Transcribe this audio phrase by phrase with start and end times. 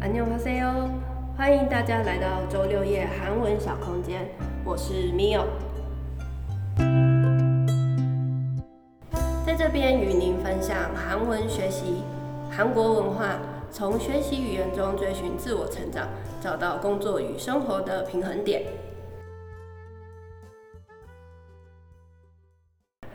[0.00, 0.90] 안녕하세요，
[1.36, 4.28] 欢迎大家来到周六夜韩文小空间，
[4.64, 5.44] 我是 Mio，
[9.44, 12.02] 在这边与您分享韩文学习、
[12.50, 13.38] 韩国文化，
[13.70, 16.08] 从学习语言中追寻自我成长，
[16.40, 18.62] 找到工作与生活的平衡点。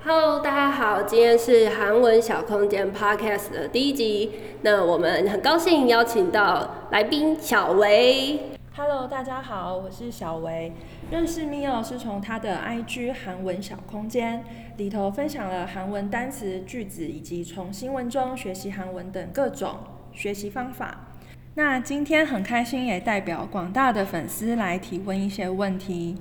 [0.08, 4.30] Hello，大家好，今天是韩文小空间 Podcast 的第一集。
[4.62, 8.38] 那我们很高兴邀请到来宾小维。
[8.76, 10.72] Hello，大家好，我是小维。
[11.10, 14.44] 认识 Mio 是从他的 IG 韩文小空间
[14.76, 19.74] 里头分享了韩文单词、句子，以及从新闻中学习韩文等各种
[20.12, 21.00] 学习方法。
[21.54, 26.16] 那今天很开心，也代表广大的粉丝来提问一些问题。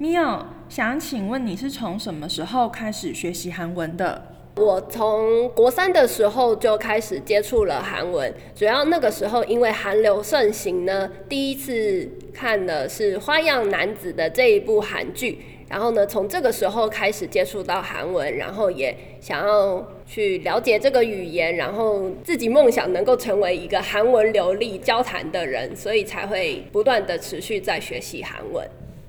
[0.00, 4.22] Mio，想请问你是从什么时候开始学习韩文的？
[4.54, 28.64] 我从国三的时候就开始接触了韩文，主要那个时候因为韩流盛行呢，第一次看的是《花样男子》的这一部韩剧，然后呢，从这个时候开始接触到韩文，然后也想要去了解这个语言，然后自己梦想能够成为一个韩文流利交谈的人，所以才会不断的持续在学习韩文。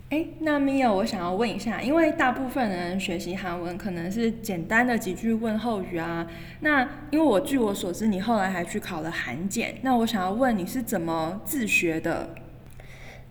[0.10, 6.26] 哎，那 Mio，我想要问一下，因为大部分人学习韩文可能是简单的几句问候语啊。
[6.62, 12.30] 那因为我据我所知，你后来还去考了韩检，那我想要问你是怎么自学的？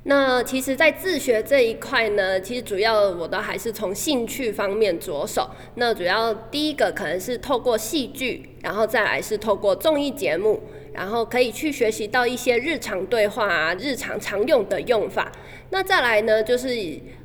[0.04, 5.50] 那其实，在自学这一块呢，其实主要我都还是从兴趣方面着手。
[5.74, 10.62] 那主要第一个可能是透过戏剧，然后再来是透过综艺节目，
[10.98, 15.30] 然后可以去学习到一些日常对话啊、日常常用的用法。
[15.70, 16.68] 那再来呢，就是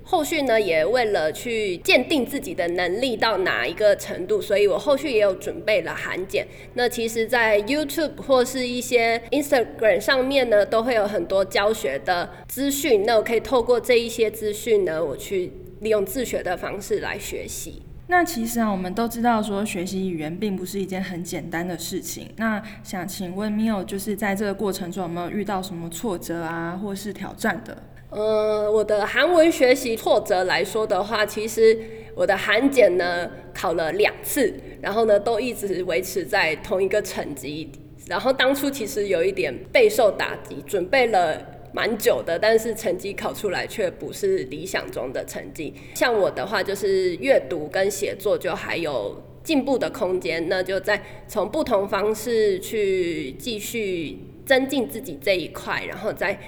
[0.04, 6.46] 后续呢，也为了去鉴定自己的能力到哪一个程度，所以我后续也有准备了函检。
[6.76, 13.04] 那其实，在 YouTube 或是一些 Instagram 上面呢，都会有很多教学的资讯。
[13.08, 17.82] 那我可以透过这一些资讯呢，我去利用自学的方式来学习。
[18.08, 22.30] 那其实啊，我们都知道说学习语言并不是一件很简单的事情。
[22.36, 27.78] 那想请问 Mio，就是在这个过程中有没有遇到什么挫折啊，或是挑战的？
[28.09, 31.80] 呃，我的韩文学习挫折来说的话，其实
[32.14, 37.72] 我的韩检呢考了两次，然后呢都一直维持在同一个成绩。
[38.08, 41.41] 然后当初其实有一点备受打击，准备了
[41.73, 45.73] 蛮久的，但是成绩考出来却不是理想中的成绩。
[45.95, 56.39] 像我的话，就是阅读跟写作就还有进步的空间，那就在从不同方式去继续增进自己这一块，然后再。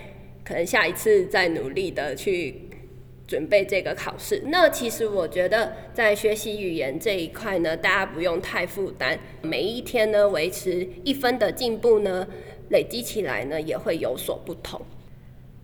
[0.47, 2.69] 可能下一次再努力的去
[3.25, 4.43] 准备这个考试。
[4.45, 12.27] 那其实我觉得在学习语言这一块呢，大家不用太负担，每一天呢维持一分的进步呢，
[12.69, 14.79] 累积起来呢也会有所不同。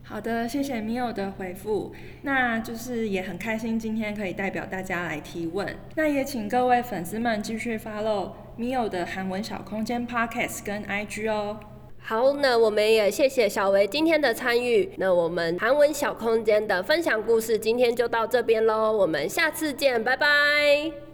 [0.03, 1.93] 好的，谢谢 Mio 的回复。
[2.23, 5.75] 那就是也很开心今天可以代表大家来提问。
[5.95, 11.59] 那也请各位粉丝们继续 follow Mio 的韩文小空间 Podcast 跟 IG 哦。
[12.03, 14.91] 好，那我们也谢谢小维今天的参与。
[14.97, 21.10] 那我们韩文小空间的分享故事今天就到这边喽，我们下次见，拜拜。